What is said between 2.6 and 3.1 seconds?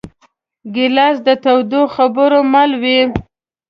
وي.